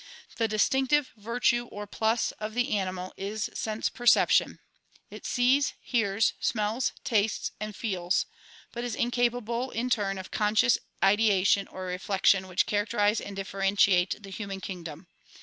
The 0.37 0.47
distinctive 0.47 1.11
virtue 1.15 1.65
or 1.65 1.85
plus 1.85 2.31
of 2.39 2.55
the 2.55 2.71
animal 2.71 3.13
is 3.17 3.51
sense 3.53 3.87
perception; 3.87 4.57
it 5.11 5.27
sees, 5.27 5.73
hears, 5.79 6.33
smells, 6.39 6.93
tastes 7.03 7.51
and 7.59 7.75
feels 7.75 8.25
but 8.71 8.83
is 8.83 8.95
incapable 8.95 9.69
in 9.69 9.91
turn, 9.91 10.17
of 10.17 10.31
conscious 10.31 10.79
ideation 11.03 11.67
or 11.67 11.85
reflection 11.85 12.47
which 12.47 12.65
characterize 12.65 13.21
and 13.21 13.35
differentiate 13.35 14.23
the 14.23 14.31
human 14.31 14.59
kingdom. 14.59 15.05